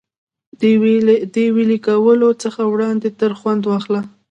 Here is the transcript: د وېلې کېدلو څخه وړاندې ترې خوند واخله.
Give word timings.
د 1.33 1.37
وېلې 1.55 1.77
کېدلو 1.85 2.29
څخه 2.43 2.61
وړاندې 2.67 3.07
ترې 3.19 3.35
خوند 3.39 3.63
واخله. 3.65 4.01